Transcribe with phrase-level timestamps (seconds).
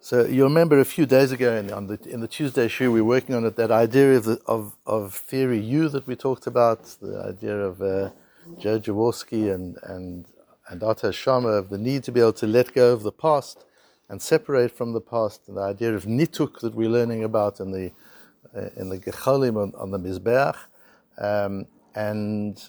[0.00, 3.02] So you remember a few days ago in, on the, in the Tuesday show, we
[3.02, 6.46] were working on it, that idea of, the, of, of theory U that we talked
[6.46, 8.10] about, the idea of uh,
[8.60, 10.24] Joe Jaworski and, and,
[10.68, 13.64] and Otto Scharmer, of the need to be able to let go of the past
[14.08, 17.72] and separate from the past, and the idea of nituk that we're learning about in
[17.72, 17.90] the,
[18.56, 20.56] uh, in the Gecholim on, on the Mizbeach,
[21.18, 22.68] um, and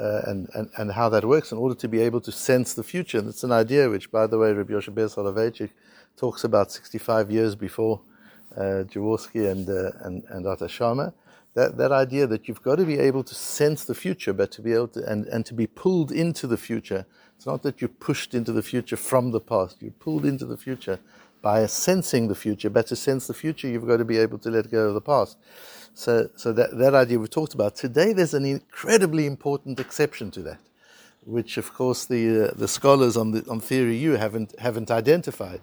[0.00, 2.82] uh, and, and, and how that works in order to be able to sense the
[2.82, 3.18] future.
[3.18, 5.70] And it's an idea which, by the way, Rabbi Yoshe Ber Soloveitchik
[6.16, 8.00] talks about 65 years before
[8.56, 11.12] uh, Jaworski and, uh, and, and Otto Scharmer.
[11.54, 14.62] That, that idea that you've got to be able to sense the future, but to
[14.62, 17.04] be able to, and, and to be pulled into the future.
[17.36, 20.56] It's not that you're pushed into the future from the past, you're pulled into the
[20.56, 21.00] future
[21.42, 24.50] by sensing the future, but to sense the future, you've got to be able to
[24.50, 25.38] let go of the past.
[25.94, 27.76] So, so that, that idea we talked about.
[27.76, 30.60] Today, there's an incredibly important exception to that,
[31.24, 35.60] which, of course, the, uh, the scholars on, the, on Theory U haven't, haven't identified.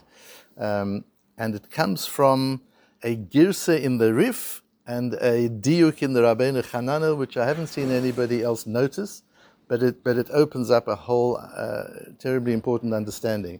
[0.58, 1.05] Um,
[1.38, 2.62] and it comes from
[3.03, 7.67] a girsa in the Rif and a diuk in the Rabbeinu Chananel, which I haven't
[7.67, 9.23] seen anybody else notice
[9.68, 11.84] but it, but it opens up a whole uh,
[12.20, 13.60] terribly important understanding.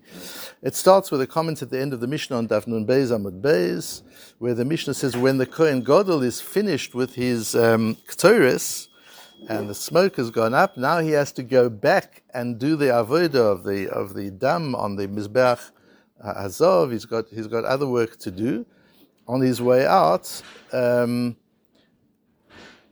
[0.62, 3.12] It starts with a comment at the end of the Mishnah on Daf Nun Beis
[3.12, 4.04] Amud Beis,
[4.40, 8.88] where the Mishnah says, when the Kohen Gadol is finished with his um, ktoris,
[9.50, 12.86] and the smoke has gone up, now he has to go back and do the
[12.86, 15.72] avodah of the of the dam on the mizbeach
[16.26, 16.92] hazov.
[16.92, 18.66] He's got he's got other work to do.
[19.28, 20.42] On his way out.
[20.72, 21.36] Um,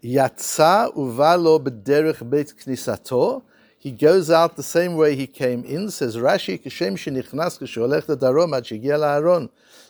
[0.06, 3.42] Yatsa uvalo b'derech beit knisato.
[3.80, 8.56] He goes out the same way he came in, says Rashi, Kishem shenichnas kisholech darom
[8.56, 9.50] ad shegia aaron,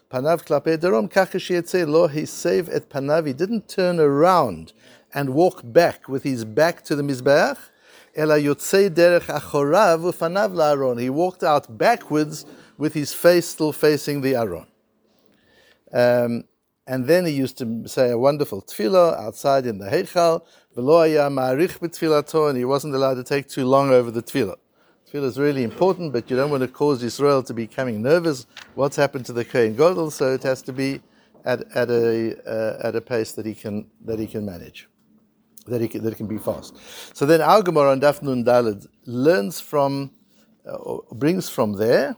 [0.09, 3.27] Panav klape darom kach lo he save et panav.
[3.27, 4.71] He didn't turn around
[5.13, 7.57] and walk back with his back to the Mizbeach.
[8.15, 10.97] Ela yotzei derech achorav ufanav.
[11.01, 12.45] He walked out backwards
[12.77, 14.67] with his face still facing the Aron.
[15.91, 16.45] Um,
[16.87, 20.41] and then he used to say a wonderful tefillah outside in the Heichal,
[22.49, 24.57] and he wasn't allowed to take too long over the tefillah.
[25.09, 28.45] Tefillah is really important, but you don't want to cause Israel to be becoming nervous.
[28.75, 30.11] What's happened to the Kohen Gadol?
[30.11, 31.01] So it has to be
[31.43, 34.87] at, at, a, uh, at a pace that he can, that he can manage,
[35.67, 36.75] that, he can, that it can be fast.
[37.15, 40.11] So then Al Gemara on Daf Nun Daled learns from,
[40.67, 42.15] uh, brings from there,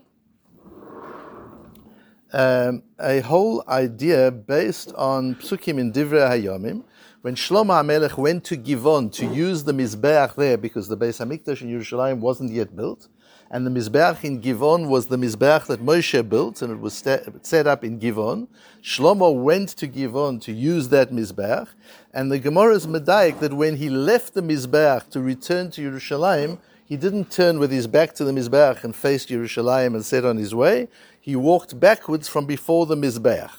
[2.33, 6.83] um, a whole idea based on psukim in Divrei Hayomim.
[7.21, 11.61] When Shlomo HaMelech went to Givon to use the Mizbeach there because the Beis Hamikdash
[11.61, 13.07] in Yerushalayim wasn't yet built,
[13.49, 17.67] and the Mizbeach in Givon was the Mizbeach that Moshe built, and it was set
[17.67, 18.47] up in Givon.
[18.83, 21.69] Shlomo went to Givon to use that Mizbeach,
[22.13, 26.59] and the Gemara is medayik that when he left the Mizbeach to return to Yerushalayim,
[26.87, 30.37] he didn't turn with his back to the Mizbeach and faced Yerushalayim and set on
[30.37, 30.87] his way.
[31.19, 33.51] He walked backwards from before the Mizbeach.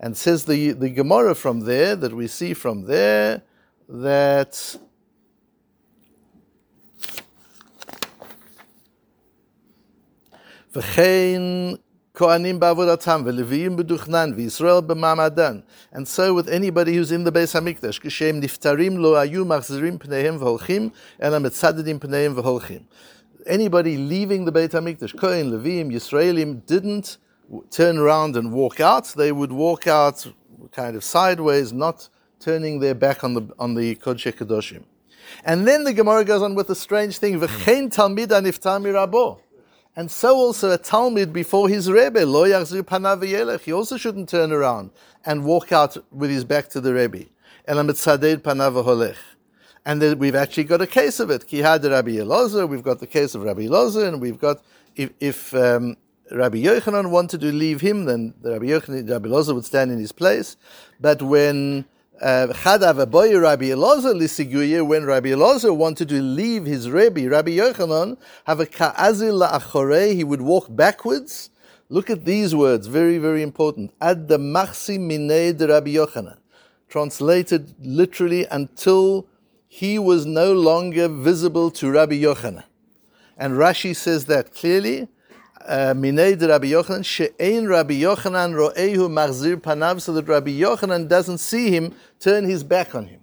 [0.00, 3.42] And says the, the Gemara from there, that we see from there,
[3.90, 4.78] that
[10.72, 11.78] V'chein
[12.14, 12.58] Kohanim
[14.86, 15.62] b'mamadan.
[15.92, 20.38] And so with anybody who's in the Beis Hamikdash, k'shem niftarim lo ayu machzirim pneihem
[20.38, 22.84] v'holchim, ela metzadadim pneihem v'holchim.
[23.46, 27.16] Anybody leaving the Beit Hamikdash, Kohen, Levim, Yisraelim, didn't
[27.70, 29.06] turn around and walk out.
[29.16, 30.26] They would walk out
[30.72, 34.84] kind of sideways, not turning their back on the on the Kodesh Kedoshim.
[35.44, 39.40] And then the Gemara goes on with a strange thing: V'chein talmid aniftar mirabo.
[40.00, 44.50] And so also a talmid before his Rebbe, lo yachzir panav he also shouldn't turn
[44.50, 44.92] around
[45.26, 47.26] and walk out with his back to the Rebbe.
[47.66, 49.18] Elam etzaded panav holech.
[49.84, 51.46] And then we've actually got a case of it.
[51.46, 54.62] Kihad Rabbi Elazar, we've got the case of Rabbi Elazar, and we've got,
[54.96, 55.98] if, if um,
[56.30, 60.12] Rabbi Yochanan wanted to leave him, then Rabbi Yochanan, Rabbi Elazar would stand in his
[60.12, 60.56] place.
[60.98, 61.84] But when
[62.20, 67.52] Uh, Chadav Aboy Rabbi Elazar lisiguye when Rabbi Elazar wanted to leave his Rebbe, Rabbi
[67.52, 71.48] Yochanan, have a ka'azil la'achorei, he would walk backwards.
[71.88, 73.94] Look at these words, very, very important.
[74.02, 76.36] Ad the machsi minei de Rabbi Yochanan.
[76.90, 79.26] Translated literally until
[79.66, 82.64] he was no longer visible to Rabbi Yochanan.
[83.38, 85.08] And Rashi says that clearly.
[85.66, 91.06] Uh, Minei de Rabbi Yochanan, she'ein Rabbi Yochanan ro'ehu machzir panav, so that Rabbi Yochanan
[91.06, 93.20] doesn't see him turn his back on him.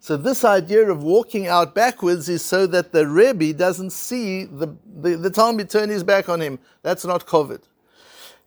[0.00, 4.74] So this idea of walking out backwards is so that the Rebbe doesn't see the,
[4.84, 6.58] the, the talmid turn his back on him.
[6.82, 7.62] That's not kovid.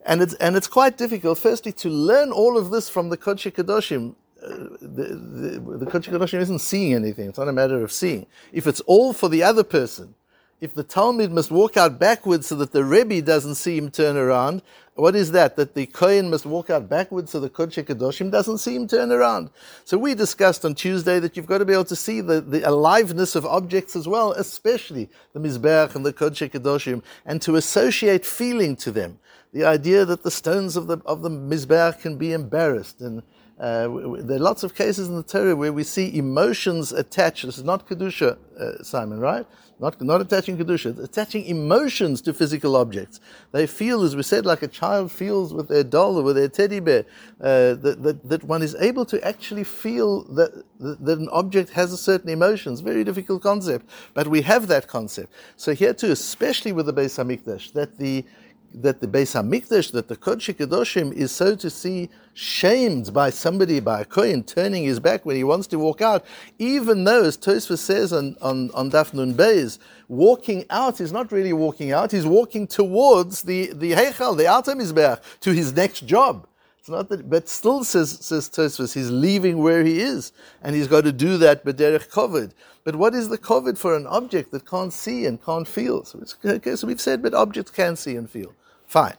[0.06, 3.52] And it's, and it's quite difficult, firstly, to learn all of this from the Kodesh
[3.52, 4.16] Kedoshim.
[4.42, 7.30] Uh, the, the, the Kodesh Kedoshim isn't seeing anything.
[7.30, 8.28] It's not a matter of seeing.
[8.52, 10.14] If it's all for the other person,
[10.60, 14.18] if the talmid must walk out backwards so that the Rebbe doesn't see him turn
[14.18, 14.64] around,
[14.96, 15.56] what is that?
[15.56, 19.12] That the Kohen must walk out backwards so the Kodesh Kadoshim doesn't see him turn
[19.12, 19.52] around.
[19.86, 22.68] So we discussed on Tuesday that you've got to be able to see the, the
[22.68, 28.26] aliveness of objects as well, especially the Mizbeach and the Kodesh Kadoshim, and to associate
[28.26, 29.20] feeling to them.
[29.54, 33.22] The idea that the stones of the, of the Mizbeach can be embarrassed and
[33.60, 33.88] uh,
[34.20, 37.44] there are lots of cases in the Torah where we see emotions attached.
[37.46, 39.48] This is not Kedusha, uh, Simon, right?
[39.80, 43.20] Not, not attaching Kedusha, attaching emotions to physical objects.
[43.52, 46.50] They feel, as we said, like a child feels with their doll or with their
[46.50, 47.06] teddy bear,
[47.42, 51.92] uh, that, that, that one is able to actually feel that, that an object has
[51.92, 52.74] a certain emotion.
[52.74, 55.34] It's a very difficult concept, but we have that concept.
[55.56, 58.24] So here too, especially with the Beis HaMikdash, that the
[58.74, 63.80] that the Beis Hamikdash, that the Kodesh Kedoshim is so to see shamed by somebody,
[63.80, 66.26] by a Kohen, turning his back when he wants to walk out,
[66.60, 71.32] even though, as Tosfos says on, on, on Daf Nun Beis, walking out is not
[71.32, 76.06] really walking out, he's walking towards the, the Heichal, the Alta Mizbeach, to his next
[76.06, 76.48] job.
[76.88, 80.32] It's not that, but still says, says Tosfos, he's leaving where he is,
[80.62, 82.54] and he's got to do that b'derech kovid.
[82.86, 86.06] But what is the kovid for an object that can't see and can't feel?
[86.06, 88.54] So, okay, so we've said, but objects can see and feel.
[88.86, 89.18] Fine.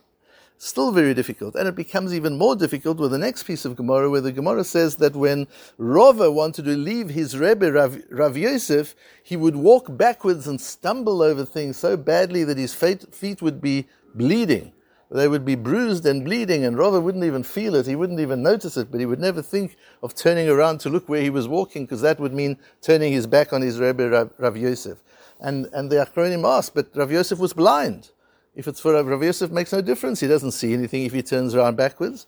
[0.56, 1.56] Still very difficult.
[1.56, 4.64] And it becomes even more difficult with the next piece of Gemara, where the Gemara
[4.64, 9.94] says that when Rava wanted to leave his Rebbe, Rav, Rav Yosef, he would walk
[9.94, 14.72] backwards and stumble over things so badly that his feet, feet would be bleeding
[15.10, 17.86] they would be bruised and bleeding, and Rava wouldn't even feel it.
[17.86, 21.08] He wouldn't even notice it, but he would never think of turning around to look
[21.08, 24.30] where he was walking, because that would mean turning his back on his Rebbe Rav,
[24.38, 24.98] Rav Yosef.
[25.40, 28.10] And, and the Achronim asked, but Rav Yosef was blind.
[28.54, 30.20] If it's for Rav, Yosef, makes no difference.
[30.20, 32.26] He doesn't see anything if he turns around backwards.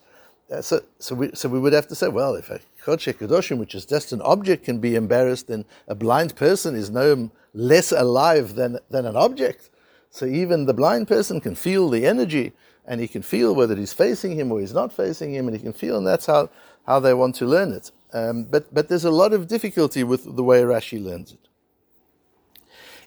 [0.51, 3.59] Uh, so, so, we, so we would have to say, well, if a Kodesh Kedoshim,
[3.59, 7.93] which is just an object, can be embarrassed, then a blind person is no less
[7.93, 9.71] alive than, than an object.
[10.11, 12.53] So even the blind person can feel the energy
[12.91, 15.63] and he can feel whether he's facing him or he's not facing him, and he
[15.63, 16.51] can feel, and that's how,
[16.89, 17.93] how they want to learn it.
[18.13, 21.49] Um, but, but there's a lot of difficulty with the way Rashi learns it.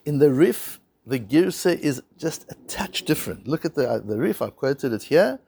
[0.06, 3.46] In the Rif, the Girsa is just a touch different.
[3.46, 5.40] Look at the, uh, the Rif, I've quoted it here.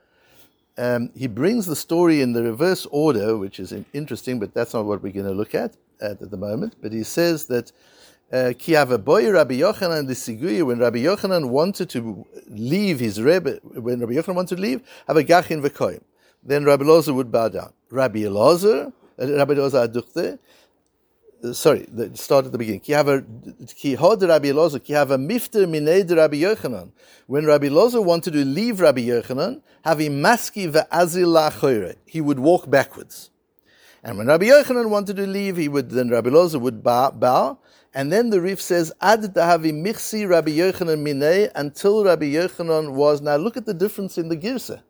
[0.78, 4.84] Um, he brings the story in the reverse order, which is interesting, but that's not
[4.84, 6.76] what we're going to look at, at at the moment.
[6.82, 7.72] But he says that
[8.32, 13.60] uh, Ki boy Rabbi Yochanan the Siguya, when Rabbi Yochanan wanted to leave his Rebbe,
[13.64, 16.02] when Rabbi Yochanan wanted to leave, have a gachin v'koyim.
[16.44, 17.74] Then Rabbi Lozer would bow down.
[17.90, 20.40] Rabbi Lozer, uh, Rabbi Lozer Aduchte,
[21.44, 22.82] uh, sorry, start at the beginning.
[22.82, 26.92] Ki hod Rabbi Lozer, ki a mifter mined Rabbi Yochanan.
[27.28, 32.70] When Rabbi Lozer wanted to leave Rabbi Yochanan, have a maski ve'azil He would walk
[32.70, 33.32] backwards.
[34.06, 37.58] And when Rabbi Yochanan wanted to leave, he would then Rabbi Lozer would bow, bow
[37.96, 43.22] and then the Rif says, Ad dahavi michsi Rabbi Yochanan minei, until Rabbi Yochanan was.
[43.22, 44.84] Now look at the difference in the Girsa.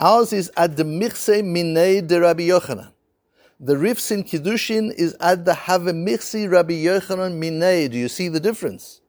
[0.00, 2.92] Ours is Ad michse minei de Rabbi Yochanan.
[3.58, 7.88] The Rifs in Kiddushin is Ad dahavi michsi Rabbi Yochanan minei.
[7.88, 9.00] Do you see the difference?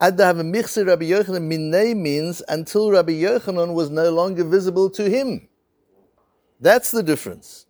[0.00, 5.08] Ad dahavi michsi Rabbi Yochanan minei means until Rabbi Yochanan was no longer visible to
[5.08, 5.46] him.
[6.60, 7.66] That's the difference.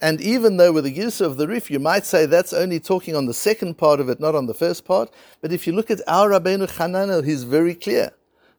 [0.00, 3.16] And even though with the use of the Rif, you might say that's only talking
[3.16, 5.10] on the second part of it, not on the first part.
[5.40, 8.12] But if you look at our Rabbeinu Chananel, he's very clear.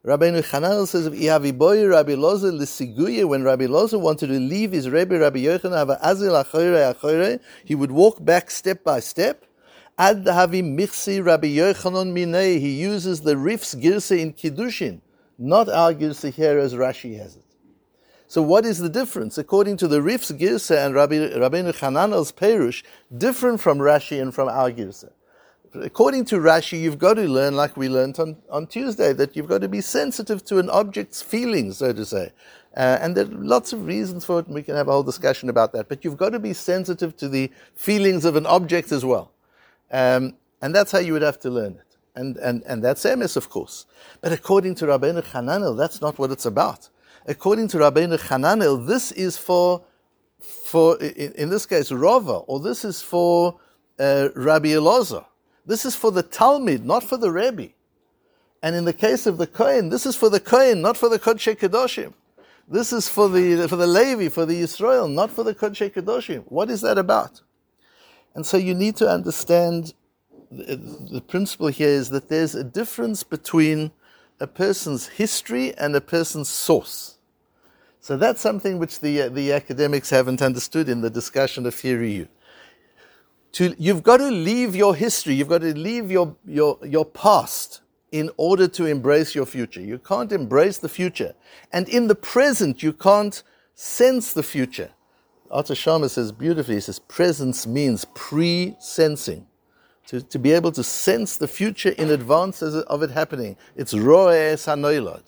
[0.04, 5.18] Rabbeinu Chananel says, "Ihaviboy Rabbi Lozer l'siguye." When Rabbi Lozer wanted to leave his Rebbe
[5.18, 9.44] Rabbi Yochanan azil achoyre achoyre, he would walk back step by step.
[9.98, 12.60] Ad havi michsi Rabbi Yochanan minei.
[12.60, 15.00] He uses the Rif's girsa in kiddushin,
[15.38, 17.45] not our girsa here as Rashi has it.
[18.28, 19.38] So what is the difference?
[19.38, 22.82] According to the Rif's Girsa and Rabbi, Rabbeinu Chananel's Perush,
[23.16, 25.10] different from Rashi and from our Girsa.
[25.74, 29.46] According to Rashi, you've got to learn, like we learned on, on Tuesday, that you've
[29.46, 32.32] got to be sensitive to an object's feelings, so to say.
[32.76, 35.02] Uh, and there are lots of reasons for it, and we can have a whole
[35.02, 35.88] discussion about that.
[35.88, 39.30] But you've got to be sensitive to the feelings of an object as well.
[39.92, 41.96] Um, and that's how you would have to learn it.
[42.16, 43.86] And, and, and that's emes, of course.
[44.20, 46.88] But according to Rabbeinu Chananel, that's not what it's about
[47.26, 49.82] according to Rabbeinu Hananel, this is for,
[50.40, 53.58] for in, in, this case, Rava, or this is for
[53.98, 55.24] uh, Rabbi Elazar.
[55.64, 57.70] This is for the talmid, not for the Rebbe.
[58.62, 61.18] And in the case of the Kohen, this is for the Kohen, not for the
[61.18, 62.14] Kodesh Kedoshim.
[62.68, 66.44] This is for the, for the Levi, for the Israel, not for the Kodesh Kedoshim.
[66.46, 67.42] What is that about?
[68.34, 69.94] And so you need to understand
[70.50, 70.76] the,
[71.10, 73.90] the principle here is that there's a difference between
[74.40, 77.15] a person's history and a person's source.
[78.06, 82.28] So that's something which the, uh, the academics haven't understood in the discussion of theory.
[83.54, 87.80] To, you've got to leave your history, you've got to leave your, your, your past
[88.12, 89.80] in order to embrace your future.
[89.80, 91.34] You can't embrace the future.
[91.72, 93.42] And in the present, you can't
[93.74, 94.90] sense the future.
[95.50, 99.48] Otto Scharmer says beautifully, he says, presence means pre-sensing.
[100.06, 103.56] To, to be able to sense the future in advance of it happening.
[103.74, 105.24] It's roe es hanoilad.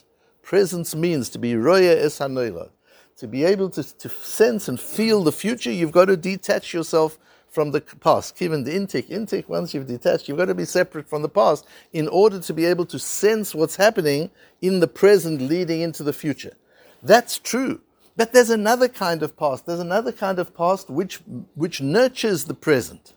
[0.48, 2.16] Presence means to be roe es.
[2.16, 7.18] To be able to, to sense and feel the future, you've got to detach yourself
[7.50, 8.34] from the past.
[8.34, 11.66] Given the intake, intake, once you've detached, you've got to be separate from the past
[11.92, 14.30] in order to be able to sense what's happening
[14.62, 16.54] in the present leading into the future.
[17.02, 17.82] That's true.
[18.16, 19.66] But there's another kind of past.
[19.66, 21.20] There's another kind of past which,
[21.56, 23.12] which nurtures the present.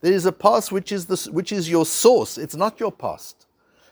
[0.00, 2.36] There is a past which is, the, which is your source.
[2.36, 3.46] It's not your past.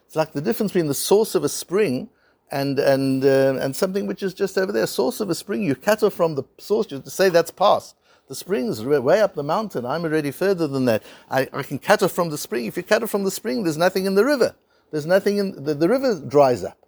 [0.05, 2.09] It's like the difference between the source of a spring
[2.53, 4.87] and, and, uh, and something which is just over there.
[4.87, 7.97] Source of a spring, you cut off from the source, you say that's past.
[8.29, 9.85] The spring is way up the mountain.
[9.85, 11.03] I'm already further than that.
[11.31, 12.67] I, I can cut off from the spring.
[12.67, 14.55] If you cut off from the spring, there's nothing in the river.
[14.91, 16.79] There's nothing in the, the river dries up.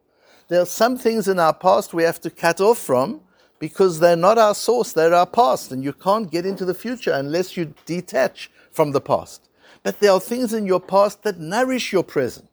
[0.49, 3.23] There are some things in our past we have to cut off from
[3.59, 7.13] because they're not our source, they're our past, and you can't get into the future
[7.13, 9.49] unless you detach from the past.
[9.83, 12.49] But there are things in your past that nourish your present,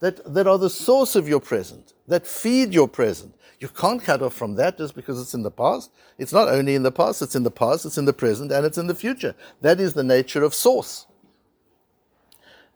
[0.00, 3.34] that, that are the source of your present, that feed your present.
[3.60, 5.90] You can't cut off from that just because it's in the past.
[6.16, 8.64] It's not only in the past, it's in the past, it's in the present, and
[8.64, 9.34] it's in the future.
[9.60, 11.06] That is the nature of source.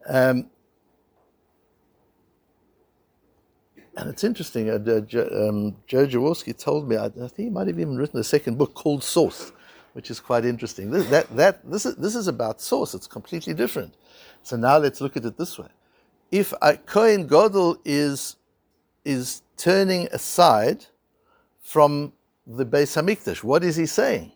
[0.09, 0.51] Um,
[3.97, 7.79] And it's interesting, uh, um, Joe Jaworski told me, I, I, think he might have
[7.79, 9.53] even written a second book called Source,
[9.93, 10.91] which is quite interesting.
[10.91, 13.95] This, that, that, this, is, this is about source, it's completely different.
[14.43, 15.69] So now let's look at it this way.
[16.33, 18.37] If a Kohen Gadol is,
[19.05, 20.87] is turning aside
[21.61, 22.15] from
[22.47, 24.33] the Beis Hamikdash, what is he saying?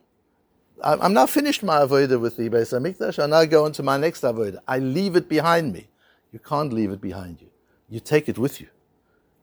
[0.84, 4.20] I'm now finished my avodah with the Beis Hamikdash, I go on to my next
[4.20, 4.58] avodah.
[4.68, 5.88] I leave it behind me.
[6.32, 7.48] You can't leave it behind you.
[7.88, 8.68] You take it with you.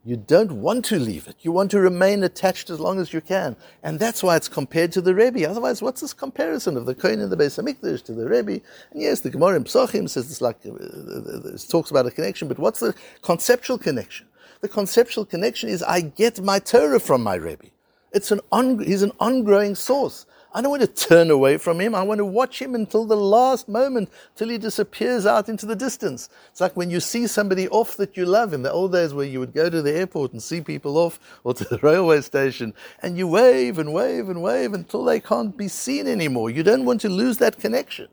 [0.06, 1.38] You don't want to leave it.
[1.42, 3.56] You want to remain attached as long as you can.
[3.84, 5.50] And that's why it's compared to the Rebbe.
[5.50, 8.60] Otherwise, what's this comparison of the Kohen in the Beis HaMikdash to the Rebbe?
[8.92, 12.12] And yes, the Gemara in Psochim says it's like, uh, uh, it talks about a
[12.12, 14.28] connection, but what's the conceptual connection?
[14.60, 17.68] The conceptual connection is I get my Torah from my Rebbe.
[18.12, 20.26] It's an on, he's an ongoing source.
[20.56, 21.96] I don't want to turn away from him.
[21.96, 25.76] I want to watch him until the last moment, till he disappears out into the
[25.76, 26.30] distance.
[26.52, 29.26] It's like when you see somebody off that you love in the old days where
[29.26, 32.74] you would go to the airport and see people off or to the railway station
[33.02, 36.52] and you wave and wave and wave until they can't be seen anymore.
[36.52, 38.10] You don't want to lose that connection.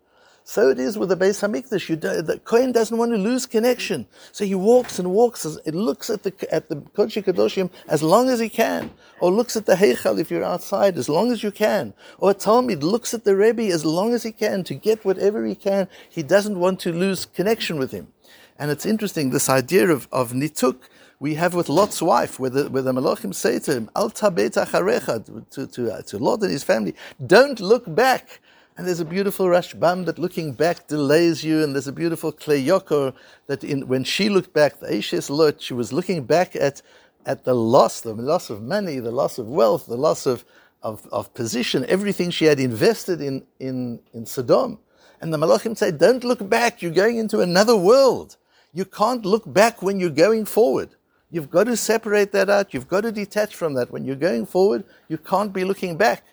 [0.50, 1.88] So it is with the Beis Hamikdash.
[1.88, 5.46] You do, the Kohen doesn't want to lose connection, so he walks and walks.
[5.64, 8.90] It looks at the at the Kodesh Kadoshim as long as he can,
[9.20, 12.34] or looks at the Heichal if you're outside as long as you can, or a
[12.34, 15.86] talmid looks at the Rebbe as long as he can to get whatever he can.
[16.08, 18.08] He doesn't want to lose connection with him,
[18.58, 20.78] and it's interesting this idea of of nituk
[21.20, 24.54] we have with Lot's wife, where the, where the Malachim say to him, Al tabet
[24.54, 28.40] to, to, to, to Lot and his family, don't look back.
[28.76, 32.64] And there's a beautiful Rashbam that looking back delays you, and there's a beautiful Kli
[32.64, 33.14] Yakar
[33.46, 36.80] that in, when she looked back, the Ashes Lot, she was looking back at,
[37.26, 40.44] at the loss, the loss of money, the loss of wealth, the loss of,
[40.82, 44.78] of, of position, everything she had invested in, in, in Sodom.
[45.20, 48.36] And the Malachim say, don't look back, you're going into another world.
[48.72, 50.94] You can't look back when you're going forward.
[51.30, 52.72] You've got to separate that out.
[52.72, 53.90] You've got to detach from that.
[53.90, 56.24] When you're going forward, you can't be looking back.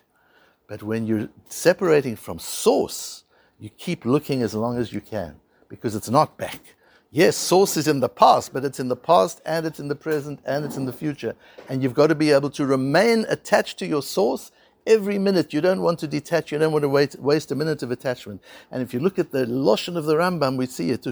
[0.68, 3.24] But when you're separating from source,
[3.58, 5.36] you keep looking as long as you can
[5.68, 6.76] because it's not back.
[7.10, 9.96] Yes, source is in the past, but it's in the past and it's in the
[9.96, 11.34] present and it's in the future.
[11.70, 14.52] And you've got to be able to remain attached to your source
[14.86, 15.54] every minute.
[15.54, 16.52] You don't want to detach.
[16.52, 18.42] You don't want to wait, waste a minute of attachment.
[18.70, 21.06] And if you look at the Loshen of the Rambam, we see it.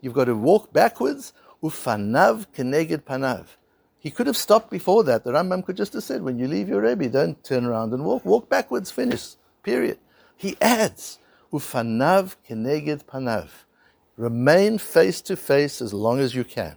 [0.00, 1.32] You've got to walk backwards.
[1.60, 3.46] Ufanav keneged panav.
[4.02, 5.22] He could have stopped before that.
[5.22, 8.04] The Rambam could just have said, when you leave your Rebbe, don't turn around and
[8.04, 8.24] walk.
[8.24, 9.36] Walk backwards, finish.
[9.62, 9.98] Period.
[10.36, 11.20] He adds,
[11.52, 13.50] Ufanav keneged panav.
[14.16, 16.74] Remain face to face as long as you can.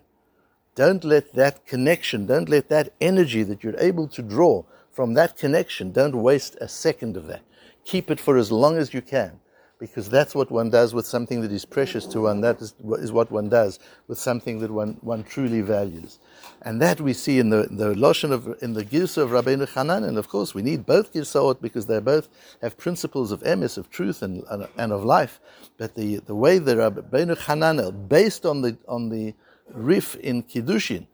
[0.75, 5.35] Don't let that connection, don't let that energy that you're able to draw from that
[5.35, 7.41] connection, don't waste a second of that.
[7.85, 9.39] Keep it for as long as you can
[9.79, 12.41] because that's what one does with something that is precious to one.
[12.41, 16.19] That is, is what one does with something that one, one truly values.
[16.61, 20.03] And that we see in the, the Loshen of, in the Girsa of Rabbeinu Hanan.
[20.03, 22.29] And of course, we need both Girsaot because they both
[22.61, 25.39] have principles of emes, of truth, and, and, and of life.
[25.77, 29.33] But the, the way the Rabbeinu Hanan, based on the, on the
[29.73, 31.07] Rif in Kiddushin,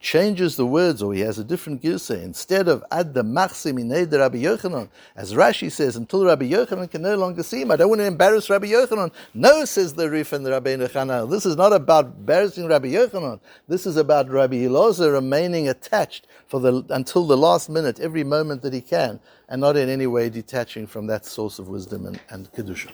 [0.00, 2.20] changes the words, or he has a different girsa.
[2.22, 7.02] Instead of ad the machsim ined Rabbi Yochanan, as Rashi says, until Rabbi Yochanan can
[7.02, 7.70] no longer see him.
[7.70, 9.12] I don't want to embarrass Rabbi Yochanan.
[9.34, 11.30] No, says the Rif and the Rabbi Nechana.
[11.30, 13.40] This is not about embarrassing Rabbi Yochanan.
[13.68, 18.62] This is about Rabbi Elazar remaining attached for the until the last minute, every moment
[18.62, 22.20] that he can, and not in any way detaching from that source of wisdom and,
[22.30, 22.90] and kedusha.